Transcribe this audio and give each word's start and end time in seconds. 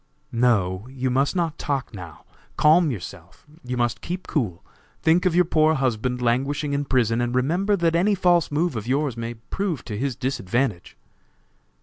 "No! 0.33 0.87
You 0.89 1.11
must 1.11 1.35
not 1.35 1.59
talk 1.59 1.93
now. 1.93 2.25
Calm 2.57 2.89
yourself! 2.89 3.45
You 3.63 3.77
must 3.77 4.01
keep 4.01 4.25
cool! 4.25 4.65
Think 5.03 5.27
of 5.27 5.35
your 5.35 5.45
poor 5.45 5.75
husband 5.75 6.23
languishing 6.23 6.73
in 6.73 6.85
prison, 6.85 7.21
and 7.21 7.35
remember 7.35 7.75
that 7.75 7.95
any 7.95 8.15
false 8.15 8.49
move 8.49 8.75
of 8.75 8.87
yours 8.87 9.15
may 9.15 9.35
prove 9.35 9.85
to 9.85 9.95
his 9.95 10.15
disadvantage." 10.15 10.97